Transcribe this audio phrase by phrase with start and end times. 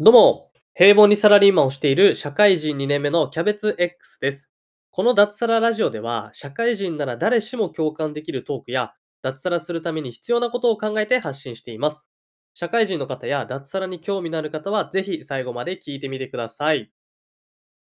[0.00, 4.50] どうも、平凡にサラリーマンをしている社会人2年目のキャベツ X です。
[4.90, 12.08] この脱サララジオでは、社会人なら誰しも共感できるトークや、脱サラするために必要なことを考えて発信しています。
[12.54, 16.90] 社会人の方や脱サラに興味のある方は、ぜひ最後まで聞いてみてください。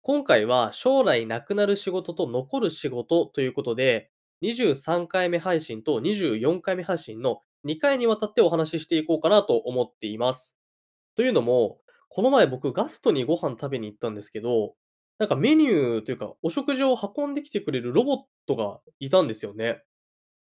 [0.01, 4.11] 今回は、将来なくなる仕事と残る仕事ということで、
[4.43, 10.55] 23回目配信と24回目配信の2回にわたってお話ししていこうかなと思っています。
[11.17, 14.75] というのも、この前僕ガストにご飯食べに行ったんですけど、
[15.19, 19.83] なんかメニューというか、お食事を運んできてくれるロボットがいたんですよね。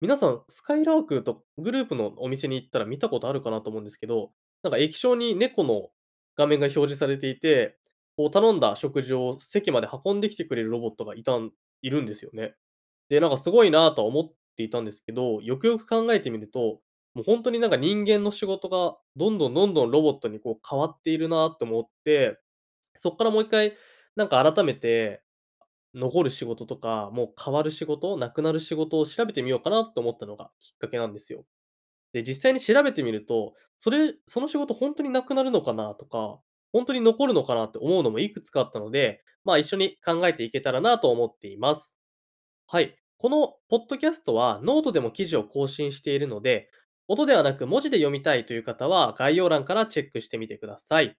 [0.01, 5.91] 皆さん、スカイラークとグループのお店に行ったら見たことあるかなと思うんですけど、なんか液晶に猫の
[6.37, 7.79] 画面が表示されていて、
[8.17, 12.55] こう頼んだ食事を席まで運んできてくれるロボットがいたんいるんですよね。
[13.09, 16.81] で、なんかすごいなとは思っていたんですけど、よくよく考えてみると、
[17.15, 22.41] もう本当になんか人間の仕事がどんどんどんどんロボットにこう変わっているなって思って、
[22.97, 23.75] そっからもう一回
[24.17, 25.23] なんか改めて、
[25.95, 31.47] 残る仕事とか、もう変わる仕事、なくなる仕事を調べてみようかなって思ったのがきっかけなんですよ。
[32.13, 36.41] で、実際に調べてみると、それその仕事本当になくなるのかなとか、
[36.73, 41.97] 本当に残るのかなって思うのもいくつかあったので、まあ、一緒に考えていけたらなと思っています。
[42.67, 42.97] はい。
[43.19, 46.71] このポッドキャストはノートでも記事を更新しているので、
[47.07, 51.17] 音ではなく文字で読みたいという方は概要欄からチェックしてみてください。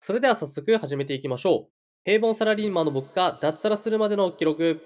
[0.00, 1.72] それでは早速始めていきましょう。
[2.04, 4.80] 平凡サラリーマンの僕が脱サラするまでの記録。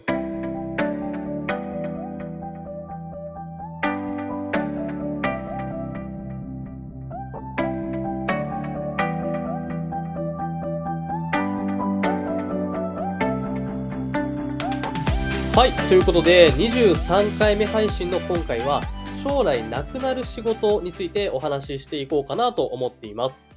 [15.54, 15.88] はい。
[15.88, 18.82] ということで、23回目配信の今回は、
[19.28, 23.48] 将来なくなる仕事についてお話ししていこうかなと思っています。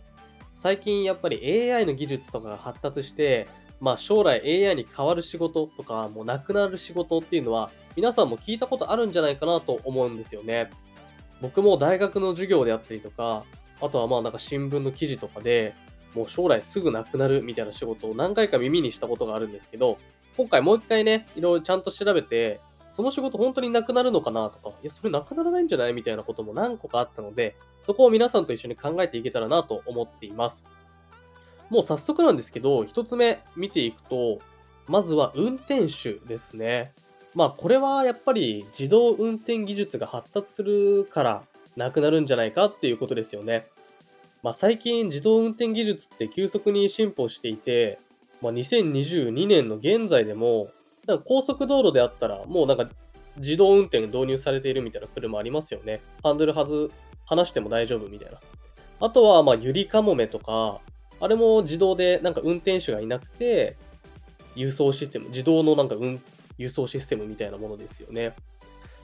[0.56, 3.48] 最近やっぱり AI の技術とかが発達して、
[3.80, 10.72] まあ将来 AI に変わる仕事とか、もうなくなる仕事っていうのは、皆さんも聞いたことあるんじゃないかなと思うんですよね。
[11.40, 13.44] 僕も大学の授業であったりとか、
[13.80, 15.76] あとはまあなんか新聞の記事とかで、
[16.16, 20.00] もう将来すぐなくなるみたいな仕事を何回か耳にしたことがあるんですけど、
[20.36, 22.60] 今回もう一回ね、いろいろちゃんと調べて、
[23.00, 27.56] その仕事本当になくなるのかなとか、いや、それなくならないんじゃないみたいなことも何個かあったので、
[27.86, 30.68] そこを皆さんと一緒に考えていけたらなと思っています。
[31.70, 34.40] もう早速なんですけど、一つ目見ていくと、
[34.90, 36.92] まずは運転手ですね。
[37.36, 41.44] まあこれはやっぱり自動運転技術が発達するから
[41.78, 43.66] なくなるんじゃないかっていうことですよね。
[44.44, 47.98] まあ最近自動運転技術って急速に進歩していて、
[48.42, 50.70] まあ、2022年の現在でも、
[51.10, 52.88] なんか高速道路であったら、もうなんか
[53.38, 56.02] 自動運転導入されているみたいな車ありますよね。
[56.24, 56.92] ハンドルはず、
[57.26, 58.40] 離しても大丈夫みたいな。
[59.00, 60.82] あとは、まあ、ゆりかもめとか、
[61.20, 63.76] あれも自動でなんか運転手がいなくて、
[64.56, 66.22] 輸送システム、自動のなんか運
[66.58, 68.34] 輸送システムみたいなものですよね。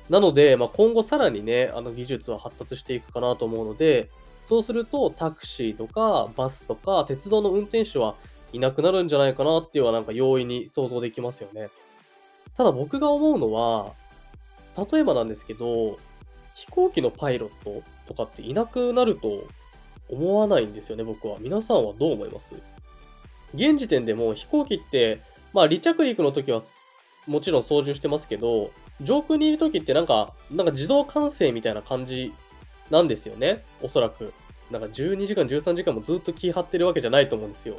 [0.10, 4.10] なので、まあ、今後さらにね、あの技術は発達していくかなと思うので、
[4.44, 8.14] そうするとタクシーとかバスとか鉄道の運転手は
[8.54, 11.70] いなくなるんじゃないかなっていうのはなんか容易に想像できますよね。
[12.56, 13.94] ただ僕が思うのは、
[14.92, 15.98] 例えばなんですけど、
[16.54, 19.46] 飛行機のパイロットとかっていなくなると
[20.10, 21.38] 思わないんですよね、僕は。
[21.40, 22.54] 皆さんはどう思います？
[23.54, 25.22] 現時点でも飛行機って、
[25.54, 26.62] まあ離着陸の時は
[27.28, 32.34] もちろん操縦してますけど、上空にいる時ってなんか、なんか自動管制みたいな感じ
[32.90, 34.34] なんですよね、おそらく。
[34.72, 37.76] なんか12時間、13時間もずっと気張ってるわけじゃないと思うんですよ。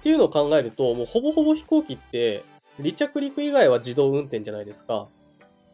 [0.00, 2.42] っていうのを考えると、もうほぼほぼ飛行機って、
[2.78, 5.08] 離着陸以外は自動運転じゃないですか。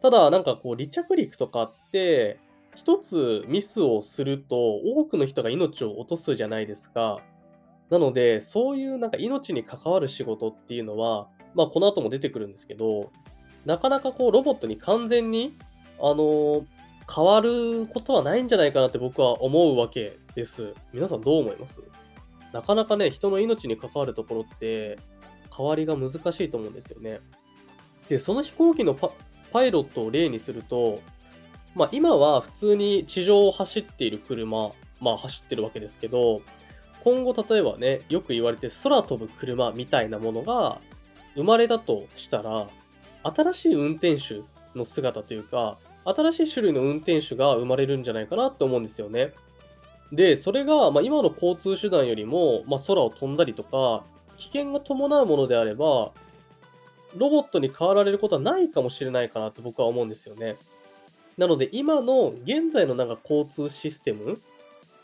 [0.01, 2.39] ただ、なんかこう、離着陸とかって、
[2.75, 7.19] 一つミスをすると、多くの人が命を落とすじゃないですか。
[7.89, 13.11] なので、そういうなんか命に関わる仕事っていうのは、まあこの後も出てくるんですけど、
[13.65, 15.57] なかなかこう、ロボットに完全に、
[16.01, 16.65] あの
[17.13, 20.73] 変わることはないんじゃないかなって僕は思うわけです。
[20.91, 21.79] 皆さんどう思います？
[22.51, 24.97] なかなかね、人の命に関わるところって、
[25.55, 27.19] 変わりが難しいと思うんですよね。
[28.07, 31.01] で、その飛行機のパイロットを例にすると、
[31.75, 34.71] まあ今は普通に地上を走っている車、
[35.01, 36.41] まあ走ってるわけですけど、
[37.03, 40.79] 今後例えばね、よく言われて空飛ぶ車みたいなものが
[41.35, 42.67] 生まれたとしたら、
[43.23, 44.41] 新しい運転手
[44.77, 49.33] の姿というか、新しい種類の運転手が生まれるんじゃないかなって思うんですよね。
[50.11, 54.03] で、それが、ま、今の交通手段よりも、ま、空を飛んだりとか、
[54.37, 56.11] 危険が伴うものであれば、
[57.15, 60.57] ロボットに変わられることはないかもしれないかなって僕は思うんですよね。
[61.37, 64.39] なので、今の現在のなんか交通システム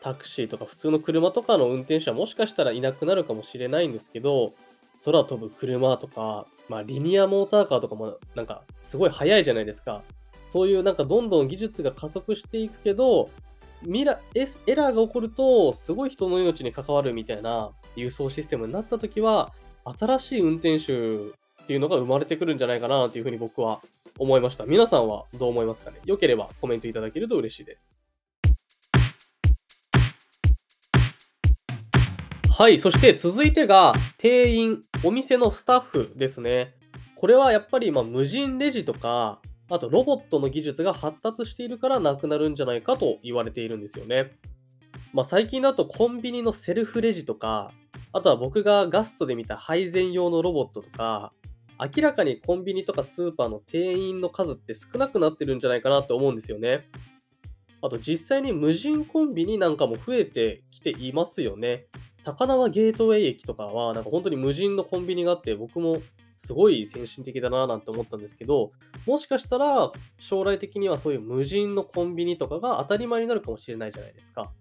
[0.01, 4.54] タクシーとか普通の車とかの運転手はもしかしたらいなくなるかもしれないんですけど、
[5.04, 10.04] 空飛ぶ車とか、まあ、リニアモーターカーとかもなんかすごい速いじゃないですか。
[10.48, 13.30] そういうなんかどんどん技術が加速していくけど、
[13.83, 14.45] ミラエ
[14.75, 19.54] ラーが起こると、すごい人の命に関わるみたいな輸送システムになったときは、
[19.84, 20.94] 新しい運転手
[21.64, 23.82] っていうのが生まれてくるんじゃないかなというふうに僕は
[24.20, 24.66] 思いました。
[24.66, 26.00] 皆さんはどう思いますかね？
[26.06, 28.06] よければコメントいただけると嬉しいです。
[32.50, 36.76] はい、そして続いてが店員、お店のスタッフですね。
[37.16, 44.34] これはやっぱりま無人レジとか、あとロボットの技術が発達しているからなくなるんじゃないかと言われているんですよね。
[45.14, 47.72] まあ、最近だとコンビニのセルフレジとか、
[48.13, 51.34] あとは僕がガストで見た配膳用のロボットとか、
[51.80, 56.90] 明らかにコンビニとかスーパーの店員の数って少なくなってるんじゃないかなって思うんですよね。
[57.81, 61.88] あと実際に無人コンビニなんかも増えてきていますよね。
[62.24, 66.02] 高輪ゲートウェイ駅とかは、なんか本当に無人のコンビニがあって、僕も
[66.38, 68.72] すごい先進的だななんて思ったんですけど、
[69.07, 74.52] もしかしたら将来的にはそういう無人のコンビニとかが当たり前になるかもしれないじゃないですか。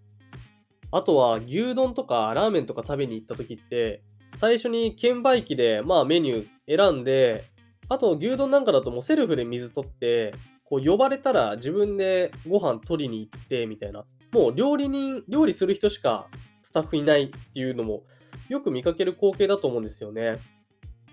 [0.92, 4.02] あとは牛丼とかラーメンとか食べに行った時って、
[4.36, 7.44] 最初に券売機でまあメニュー選んで、
[7.88, 10.34] あと牛丼なんかだともうセルフで水取って、
[10.64, 14.04] こう呼ばれたら自分でご飯取りに行ってみたいな。
[14.32, 16.28] もう料理人、料理する人しか
[16.62, 18.04] スタッフいないっていうのも
[18.48, 20.38] よく見かける光景だと思うんですよね。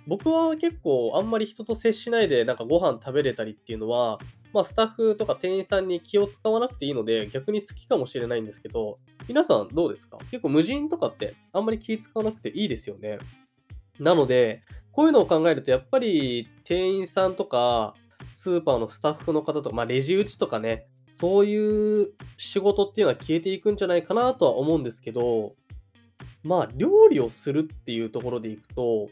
[0.05, 4.19] 僕は結構あんまり人と接しないでなんかご飯食べれたりっていうのは、
[4.53, 10.17] まあ、スタッフとか店員さんに気を使わなくていいので逆に好きかもしれないんですけど、皆さんどうですか？
[10.31, 13.19] 結構無人とかってあんまり気使わなくていいですよね。
[13.99, 14.61] なので、
[14.91, 17.93] こういうのを考えるとやっぱり店員さんとか
[18.31, 25.55] スーパーのスタッフの方とか、まあ、レジ打ちとかね、そういう仕事っていうのは消えていくんじゃないかなとは思うんですけど、
[26.43, 29.09] まあ、料理をするっていうところでいくと、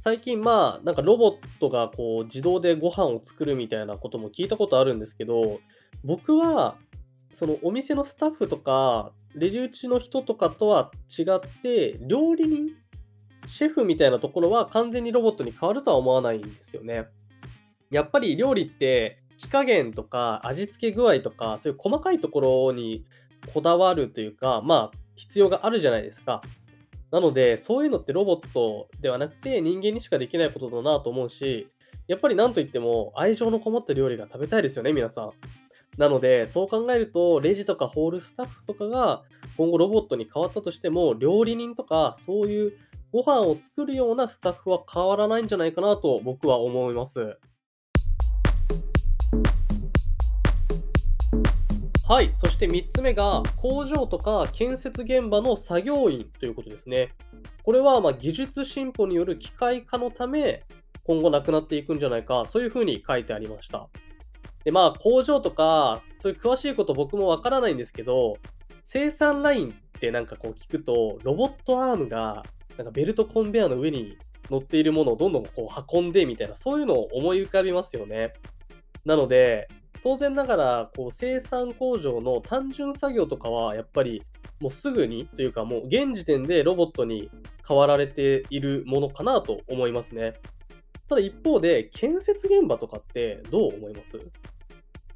[0.00, 5.60] 最近まあ、なんかロボットがこう自動でご飯を作るみたいなことも聞いたことあるんですけど、
[6.04, 6.76] 僕は、
[7.32, 12.70] そのお店のスタッフとか、レジ打ちの人とかとは違って、料理人、
[13.46, 17.04] シェフみたいなところは完全にロボットに変わるとは思わないんですよね。
[17.90, 23.04] やっぱり料理って火加減とか味付け具合とか、そういう細かいところに
[23.52, 26.40] こだわるというか、まあ、必要があるじゃないですか。
[27.10, 31.68] なので、そういうのってロボットではなくて人間にしかできないことだなと思うし、
[32.06, 35.32] やっぱりなんといっても愛情のこもった料理が食べたいですよね、皆さん。
[35.98, 39.22] なので、そう考えると、レジとかホールスタッフとかが
[39.56, 42.72] 今後ロボットに変わったとしても、料理人とかそういう
[43.12, 47.38] ご飯を作るようなスタッフは変わらないんじゃないかなと僕は思います。
[52.10, 52.30] はい。
[52.34, 57.10] そして3つ目が、工場とか建設現場の作業員ということですね。
[57.62, 60.64] これはま技術進歩による機械化のため、
[61.04, 63.86] 今後なくなっていくんじゃないか、そういうふうに書いてありました。
[64.64, 68.38] で、まあ、工場とか、そういう詳しいこと僕もわからないんですけど、
[68.82, 72.44] 生産ラインってなんかこう聞くと、ロボットアームが、
[72.76, 74.18] なんかベルトコンベアの上に
[74.50, 78.32] 乗っているものをどんどんこう運んでみたいな、そういうのを思い浮かびますよね。
[79.04, 79.68] なので、
[80.02, 84.22] 当然ながらこう生産工場の単純作業とかはやっぱり
[84.60, 87.30] もうすぐにというかもう現時点でロボットに
[87.66, 90.34] 変わられているものかなと思いますね。
[91.08, 94.18] ただ一方で建設現場とかってどう思います？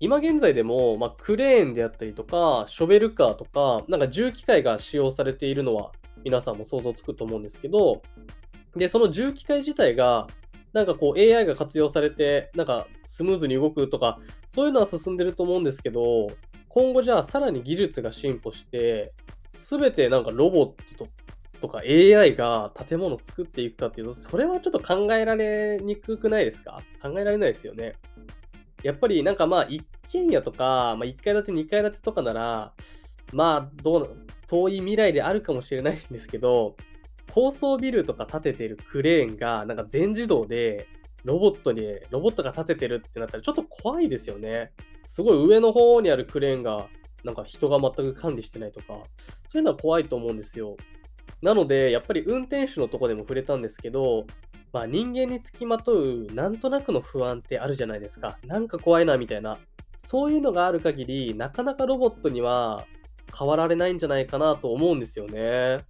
[0.00, 5.92] 今現在でも、まあ、クレーンであったりとか、ショベルカーとか、なんか重機械が使用されているのは
[6.24, 8.02] 皆さんも想像つくと思うんですけど、
[8.74, 10.26] で、その重機械自体が
[10.74, 16.32] なんかこう AI が活用されて、なんかスムーズに動くとか、そういうのは進んでると思うんですけど、
[16.68, 19.12] 今後じゃあさらに技術が進歩して、
[19.56, 21.08] すべてなんかロボット
[21.60, 26.82] とか AI が建物作っていくかっていうと、それはちょっと考えられにくくないですか？
[27.00, 27.94] 考えられないですよね。
[28.82, 32.72] やっぱりなんかまあ一軒家とか、まあ、1階建て2階建てとかなら、
[33.32, 34.16] まあどう
[34.48, 36.76] 遠い未来であるかもしれないんですけど、
[37.32, 40.86] 高層ビルとか建ててるクレーンが、なんか全自動で、
[41.24, 44.72] ロボットに、ロボットが建ててるってなったらちょっと怖いですよね。
[45.06, 46.88] すごい上の方にあるクレーンが、
[47.24, 48.86] なんか人が全く管理してないとか、
[49.46, 50.76] そういうのは怖いと思うんですよ。
[51.42, 54.26] なので、やっぱり運転手のとこでも触れたんですけど、
[54.72, 58.38] まあ人間につきまとうなんとなくの不安ってあるじゃないですか。
[58.44, 59.58] なんか怖いなみたいな。
[60.04, 62.86] そういうのがある限り、なかなかロボットには
[63.36, 65.84] 変わられないんじゃないかなと思うんですよね。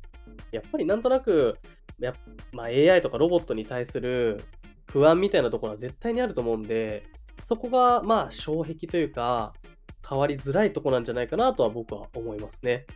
[0.52, 1.58] やっぱりなんとなく、
[2.00, 2.14] や
[2.52, 4.44] まあ、AI とかロボットに対する
[4.90, 7.04] 不安みたいなところは絶対にあると思うんで、
[7.40, 9.54] そこがまあ障壁というか、
[10.08, 12.86] 変わりづらいとこなんじゃないかなとは僕は思いますね。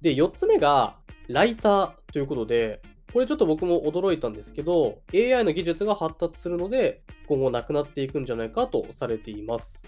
[0.00, 0.96] で、4つ目が、
[1.28, 2.82] ライターということで、
[3.12, 9.82] これちょっと僕も驚いたんですけど、AI の技術が発達するので、今後なくなっていくんじゃないかとされています。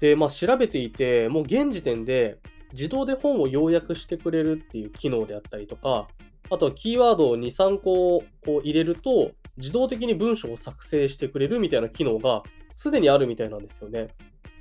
[0.00, 2.38] で、まあ調べていて、もう現時点で
[2.72, 6.08] 自動で本を要約してくれるっていう機能であったりとか、
[6.50, 12.42] あとはキーワードを2、3個こう入れると、自動的に文章を作成してくれるみたいな機能が
[12.74, 14.08] すでにあるみたいなんですよね。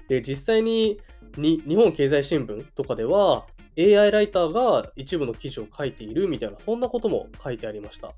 [0.08, 1.00] で、実際に
[1.38, 3.46] に日本経済新聞とかでは
[3.78, 8.14] AI ライターが一部の記事を書いているみたいな、そんなことも書いてありました。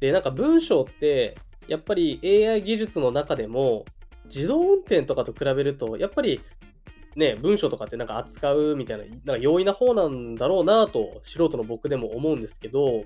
[0.00, 1.36] で、なんか文章って、
[1.68, 3.84] やっぱり AI 技術の中でも、
[4.24, 6.40] 自動運転とかと比べると、やっぱり
[7.16, 13.04] ね、文章とかってなんか扱うみたいな、なんか容易な方なんだろうなと、素人の僕でも思うんですけど、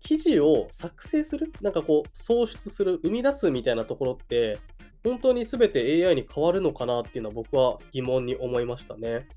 [0.00, 4.58] 記事を作成するなんかこう、創出する、生み出すみたいなところって、
[5.02, 9.28] 本当に全て AI に変わるのかなっていうのは僕は疑問に思いましたね。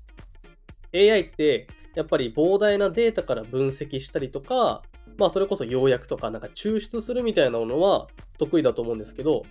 [0.94, 4.82] AI ってやっぱり膨大なデータから分析したりとか、
[5.16, 8.08] まあそれこそ要約とかなんか抽出するみたいなものは
[8.38, 9.44] 得意だと思うんですけど、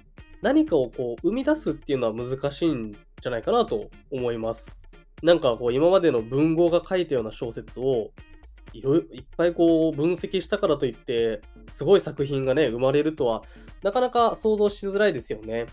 [0.43, 4.75] 何かをこう生み出すっていうのは難しいんじゃないかなと思います。
[5.23, 8.11] なんかこう今までの文豪が書いたような小説を
[8.73, 13.43] いろいろいっぱいこう分析したからといってすごい作品がね生まれるとは
[13.83, 15.67] なかなか想像しづらいですよね。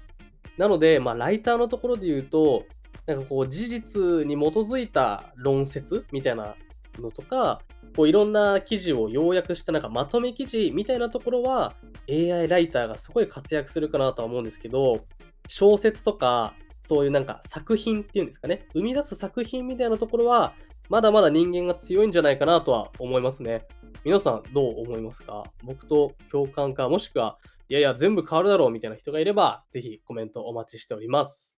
[0.56, 2.66] なので、まあ、ライターのところで言うと、
[3.06, 6.54] なんかこう事実に基づいた論説みたいな
[6.98, 7.62] のとか、
[7.96, 11.74] こういろんな記事を要約したなんかまとめ記事みたいなところは
[12.08, 15.04] AI ライターがすごい活躍するかなとは思うんですけど、
[15.46, 16.54] 小説とか
[16.84, 20.54] そういうなんか作品っていうんですかね、生み出す作品みたいなところは
[20.88, 23.66] まだまだ人間が強いんじゃないかなとは思いますね。
[24.02, 25.44] 皆さんどう思いますか？
[25.62, 31.49] 僕と共感か、もしくは、いやいや全部変わるだろうみたいな人がいれば、ぜひコメントお待ちしております。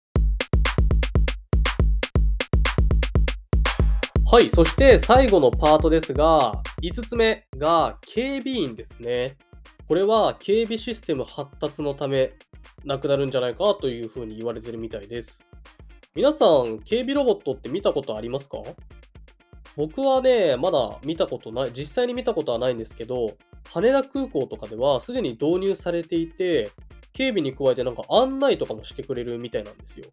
[4.32, 9.36] はい、そして最後のパートですが、5つ目が警備員ですね。
[9.90, 12.32] これは警備システム発達のため
[12.86, 15.44] なくなるんじゃないかというふうに言われてるみたいです。
[16.16, 18.60] 皆さん、警備ロボットって見たことありますか？
[19.76, 23.36] 僕はね、まだ見たことない、実際に見たことはないんですけど、
[23.74, 26.70] 羽田空港とかではすでに導入されていて、
[27.12, 30.06] 警備に加えてなんか案内とかもしてくれるみたいなんですよ。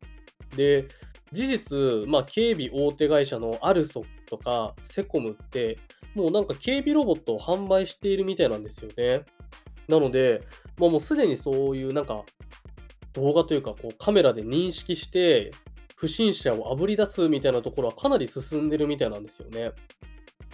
[0.57, 0.89] で、
[1.33, 5.79] 事実、まあ、警備大手会社のアルソとかセコムって、
[6.15, 9.25] もうなんか警備ロボットを販売しているみたいなんですよね。
[9.89, 10.43] なので、
[10.79, 12.25] まあ、もうすでにそういうなんか
[13.15, 15.51] 動画というかこうカメラで認識して
[15.97, 19.73] 不審者をあぶり出すみたいなところはかなり進んでるみたいなんですよね。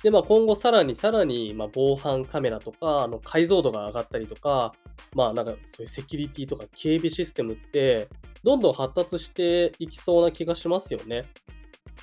[0.02, 4.74] で、まあ、今後さらにさらに、まあ、防犯カメラとか、あの解像度が上がったりとか、
[5.14, 8.08] まあ、なんかそういうセキュリティとか警備システムって、
[8.44, 11.24] どんどん発達していきそうな気がしますよね。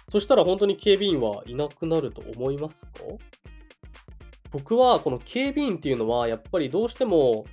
[0.09, 2.91] そしたら本当に警備員はいなくなると思いますか？
[4.51, 7.45] 僕はこの警備員っていうのはやっぱりどうしても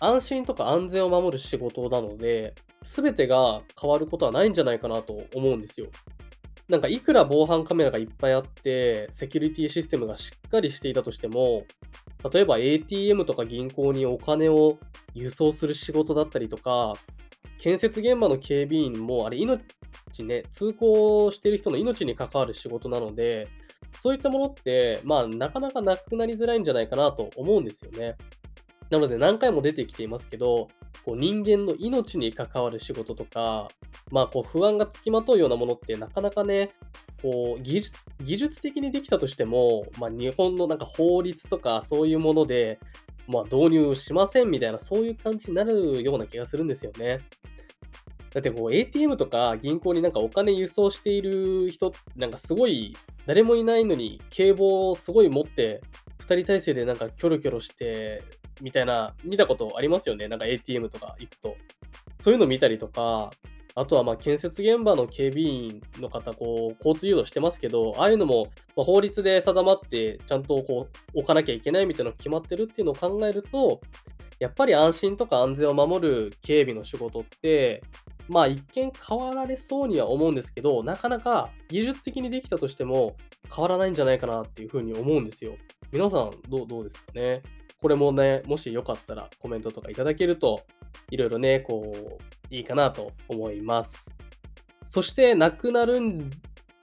[0.00, 5.86] 安心とか安全を守る仕事なので、全てが変わることはないんじゃないかなと思うんですよ。
[6.68, 11.64] なんかいくら防犯カメラがいっぱいあって、セキュリティシステムがしっかりしていたとしても、
[12.32, 14.78] 例えば ATM とか銀行にお金を
[15.14, 16.94] 輸送する仕事だったりとか、
[17.60, 19.60] 建設現場の警備員も、あれ、命
[20.24, 23.48] ね、通行してる人の命に関わる仕事なので、
[24.00, 28.16] そういったものって、まあ、なかなかなくなりづらいんじゃないかなと思うんですよね。
[28.88, 30.68] なので何回も出てきていますけど、
[31.04, 33.68] こう人間の命に関わる仕事とか、
[34.10, 36.72] まあこう不安がつきまとうようなものってなかなかね、
[37.22, 42.80] こう技術技術的にできたとしても、まあ、日本のなんか法律とかそういうもので、
[43.32, 47.20] まあ、導入しませんみたいなそういう感じになるような気がするんですよね。
[48.32, 52.96] だってこう ATM とか銀行になんかお金輸送している人なんかすごい
[53.26, 55.80] 誰もいないのに警棒をすごい持って
[56.20, 58.22] 2人体制でなんかキョロキョロして
[58.62, 60.28] みたいな、見たことありますよね。
[60.28, 61.56] なんか ATM とか行くと。
[62.20, 63.30] そういうの見たりとか、
[63.74, 73.80] あとはまあ建設現場の警備員の方、こう、交通誘導してますけど、ああいうのもま法律で定まって、ちゃんとこう、置かなきゃいけないみたいなのが決まってるっていうのを考えると、
[74.38, 77.82] やっぱり安心とか安全を守る警備の仕事って、
[78.28, 83.16] まあ一見変わられそうには思うんですけど、なかなか技術的にできたとしても
[83.54, 85.56] 変わらないんじゃないかなっていうふうに思うんですよ。
[85.92, 87.42] 皆さんどうどうですかね？
[87.82, 90.60] これもね、もしよかったらコメントとかいただけると、
[91.10, 94.10] いろいろね、こう、いいかなと思います。
[94.84, 96.30] そして、なくなるん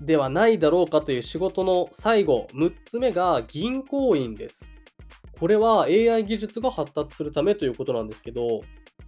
[0.01, 4.71] ではないだろうかという仕事の最後、6つ目が銀行員です。
[5.39, 8.61] これは AI 技術が発達するためということなんですけど、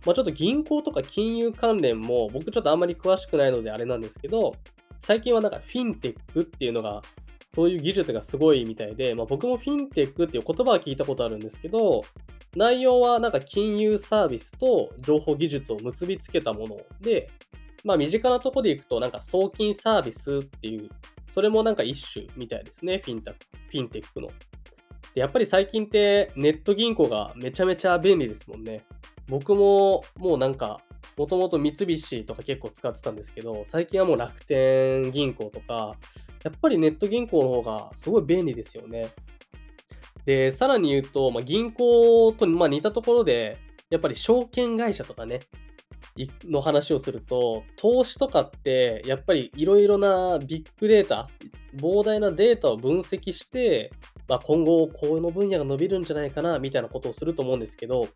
[0.06, 4.56] まあ、ちょっと銀行とか金融関連も僕ちょっとあんまり詳しくないのであれなんですけど、
[5.00, 7.02] 最近はなんかフィンテックっていうのが
[7.54, 12.04] そういう技術がすごいみたいで、まあ、僕もフィンテックっていう言葉は聞いたことあるんですけど、
[12.56, 17.30] 内容はなんか金融サービスと情報技術を結びつけたもので、
[17.84, 20.90] まあ身近なとこでいくとなんか送金サービスっていう、
[21.32, 24.30] それもなんか一種みたいですね、フィンタフィンテックの。
[25.16, 28.84] でやっぱり最近ってネット銀行がめちゃめちゃ便利ですもんね。
[29.28, 30.82] 僕ももうなんか、
[31.18, 35.96] もともと三菱とか結構使ってたんですけど、最近はもう楽天銀行とか、
[36.44, 39.08] やっぱりネット銀行の方がすごい便利ですよね。
[40.26, 43.58] で、さらに言うと、まあ、銀行とま似たところで、
[43.90, 45.40] やっぱり証券会社とかね、
[46.46, 51.30] の話をすると、投資とかって、やっぱりいろいろなビッグデータ、
[51.78, 53.92] 膨大なデータを分析して、
[54.28, 58.08] まあ、今後、この分野が伸びるんじゃないかな、みたいなことをすると思うんですけど、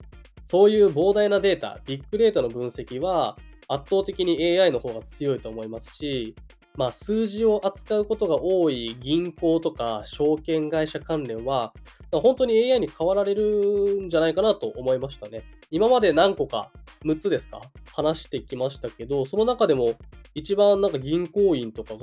[0.46, 3.38] そういう膨大なデータ、ビッグデータの分析は、
[3.68, 6.36] 圧倒的に AI の方が強いと思いますし、
[6.76, 11.74] まあ、数字を扱うことが多い銀行とか証券会社関連は、
[12.12, 15.44] 本当に AI に変わられるんじゃないかなと思いましたね。
[15.70, 16.72] 今まで何個か、
[17.06, 17.62] 6つですか？
[17.92, 19.94] 話してきましたけど、その中でも
[20.34, 22.00] 一番なんか銀行員とかが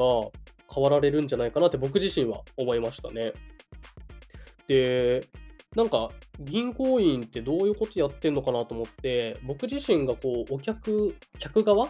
[0.72, 3.32] 変わられるんじゃないかなって僕自身は思いましたね。
[4.68, 5.26] で、
[5.74, 11.88] なんか銀行員ってどういうことやってんのかなと思って、僕自身がこうお客、客側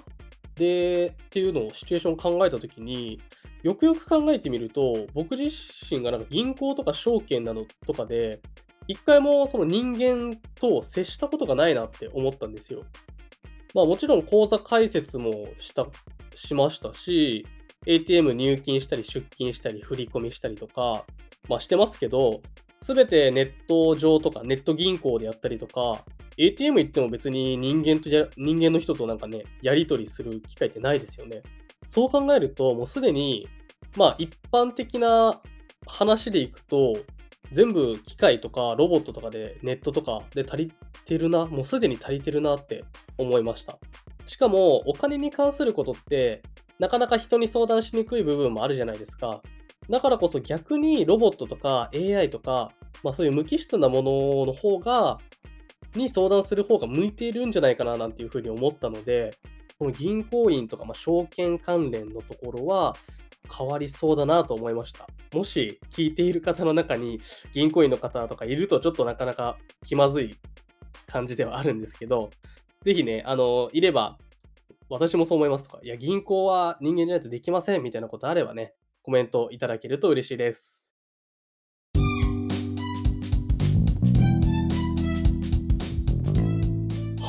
[0.60, 3.18] で、っていうのをシチュエーション考えたときに、
[3.62, 5.50] よくよく考えてみると、僕自
[5.90, 8.40] 身がなんか銀行とか証券などとかで、
[8.86, 12.82] 一回もその人間と接したことがないなって思ったんですよ。
[13.74, 15.86] まあもちろん口座開設もした、
[16.34, 17.46] しましたし、
[17.86, 21.06] ATM 入金したり出金したり振り込みしたりとか、
[21.48, 22.42] まあしてますけど、
[22.82, 26.04] すべてネット上とかネット銀行でやったりとか、
[26.40, 31.42] ATM 行っても別に人間とや、人間の人となんかね、やり取りする機会ってないですよね。
[31.86, 33.46] そう考えると、もうすでに、
[33.94, 35.38] まあ一般的な
[35.86, 36.96] 話でいくと、
[37.52, 40.72] 全部機械とかロボットとかでネットとかで足り
[41.04, 42.84] てるな、もうすでに足りてるなって
[43.18, 43.78] 思いました。
[44.24, 46.42] しかもお金に関することって
[46.78, 49.42] なかなか人に相談しにくい部分もあるじゃないですか。
[49.90, 55.18] だからこそ逆にロボットとか AI とか、まあそういう無機質なものの方が
[55.94, 59.32] に相談する方が向いているんじゃないかななんていうふうに思ったので、
[59.78, 62.94] この銀行員とか、まあ、証券関連のところは
[63.56, 65.08] 変わりそうだなと思いました。
[65.34, 67.20] もし聞いている方の中に
[67.52, 70.36] 銀行員の方とかいるとちょっとなかなか気まずい
[71.06, 72.30] 感じではあるんですけど、
[72.82, 74.18] ぜひね、あの、いれば、
[74.88, 80.79] 私もそう思いますとか、いや、銀行は人間じゃないとできませんみたいなことあればね、コメントいただけると嬉しいです。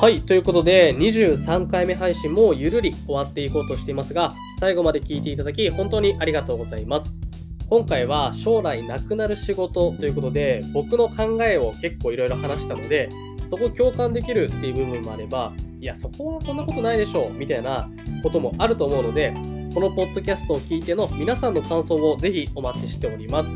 [0.02, 7.20] はい、ということで、23回目配信もゆるり終わっていこうとしていますが、最後まで聞いていただき、本当にありがとうございます。
[7.68, 13.10] 今回は将来なくなる仕事ということで、僕の考えを結構いろいろ話したので、
[13.48, 17.88] そこ共感できるっていう部分もあれば、いや、そこはそんなことないでしょう、みたいな
[18.24, 19.32] こともあると思うので、
[19.72, 23.50] このポッドキャストを聞いての皆さんの感想をぜひお待ちしております。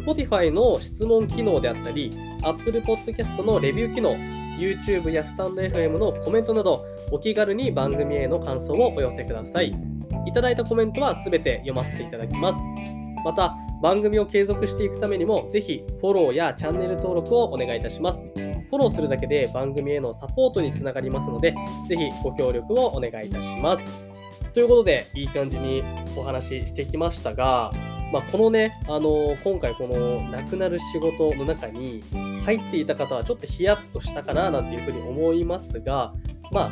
[0.00, 2.12] Spotify の質問機能であったり、
[2.44, 4.16] Apple Podcast のレビュー機能、
[4.58, 9.72] YouTube やスタンド FM のコメントなど、お気軽に番組への感想をお寄せください。
[10.26, 12.58] いただいたコメントはすべて読ませていただきます。
[13.24, 18.22] また、番組を継続していくためにも、ぜひフォローやチャンネル登録をお願いいたします。
[18.70, 21.54] フォローするだけで番組へのサポートにつながりますので、
[21.88, 24.04] ぜひご協力をお願いいたします。
[24.54, 25.82] ということで、いい感じに
[26.16, 27.70] お話ししてきましたが、
[28.12, 32.04] まあ、このね、あの今回この亡くなる仕事の中に
[32.44, 36.12] 入っていた方はちょっとヒヤッとしたかななんていうふうに思いますが、
[36.52, 36.70] まあ、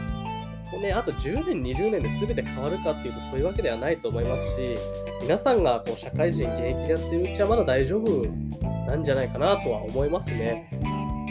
[0.70, 4.76] ここね、あと10年、20年で全て変わるかっていうとそういうわけではないと思いますし、
[5.22, 8.26] 皆さんがこう社会人現役でやってるうちはまだ大丈夫
[8.86, 10.68] なんじゃないかなとは思いますね。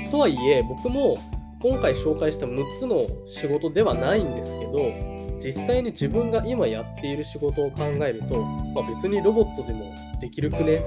[0.09, 1.15] とはいえ、僕も
[1.61, 10.78] 今回紹介した6つの仕事ではないんですけど、実際に自分が今やっている仕事を考えると、まあ、別にロボットでもできるくね？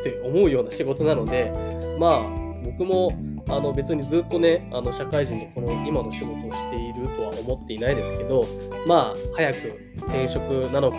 [0.00, 1.50] って思うような仕事なので
[1.98, 2.22] まあ
[2.64, 3.12] 僕も
[3.48, 8.46] あの別にずっとねあの社会人でこの今の仕事をしているとは思っていないですけど
[8.86, 9.56] まあ早く
[9.98, 10.40] 転職
[10.72, 10.98] なのか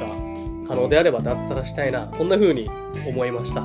[0.67, 2.69] 可能であれば脱サラしたいなそんな風に
[3.07, 3.63] 思いました。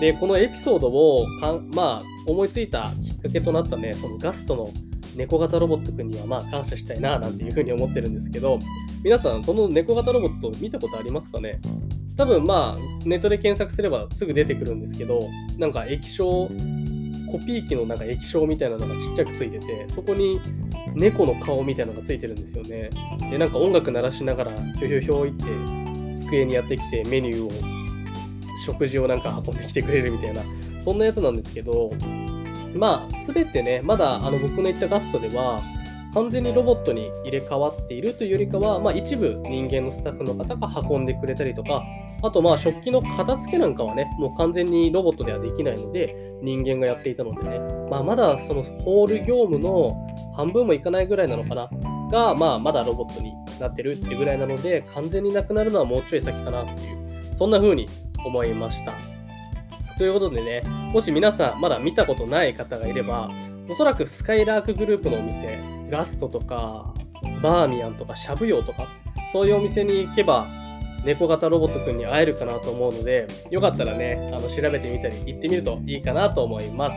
[0.00, 4.68] でこのエピソードをかまあ思いついたきっかけとなったねそのガストの
[5.16, 8.58] 猫型ロボットくんにはまあ感謝したいななんていうふうに思ってるんですけど、
[9.02, 11.60] 皆さん、その猫型ロボット見たことありますかね？
[12.16, 16.48] 多分まあ、ネットで検索すればすぐ出てくるんですけど、なんか液晶、
[17.30, 20.40] コピー機のなんか液晶みたいなのがちっちゃくついてて、そこに
[20.94, 22.90] 猫の顔みたいなのがついてるんですよね。
[23.30, 25.44] で、なんか音楽鳴らしながら、ひょひょひょいって
[26.14, 27.50] 机にやってきてメニューを
[28.64, 30.42] 食事をなんか運んできてくれるみたいな、
[30.84, 31.90] そんなやつなんですけど、
[32.74, 35.60] まあ、すべてね、まだあの僕の言ったガストでは、
[36.14, 41.82] 完全にロボットに入れ替わっているというよりかは、まあ、一部人間のスタッフの方が運んでくれたりとか、
[42.22, 47.58] あとまあ食器の片付けなんかはね、もう完全にロボットではできないので、人間がやっていたのでね、
[47.90, 49.90] まあ、まだそのホール業務の
[50.34, 51.68] 半分もいかないぐらいなのかな、
[52.10, 57.88] が、まあ、まだロボットになってるっていうぐらいなので、完全になくなるのはもうちょい先かなっていう、そんな風に
[58.24, 59.13] 思いました。
[59.98, 63.30] ということでね、もし皆さんまだ見たことない方がいれば、
[63.68, 65.58] おそらくスカイラークグループのお店、
[65.90, 66.92] ガストとか、
[67.42, 68.88] バーミヤンとか、しゃぶ用とか、
[69.32, 70.46] そういうお店に行けば、
[71.04, 76.96] 猫型ロボットくんに会えるかなと思うので、よかったらね、あの調べてみたり行ってみるといいかなと思います。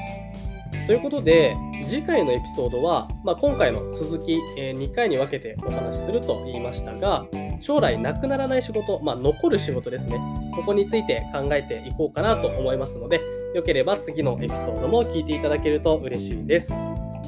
[0.87, 7.25] ということで、次回のエピソードは、まあ、今回の続き、えー、2回に分けてお話しすると言いましたが、
[7.59, 10.17] 将来なくならない仕事、まあ、残る仕事ですね。
[10.55, 13.19] ここについて考えていこうかなと思いますので、
[13.53, 16.73] よければ次のエピソードも聞いていただけると嬉しいです。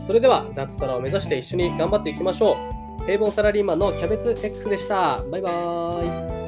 [0.08, 2.56] それでは、脱サラを目指して一緒に頑張っていきましょ
[3.02, 3.06] う。
[3.06, 5.22] 平凡サラリーマンのキャベツ X でした。
[5.30, 6.39] バイバーイ。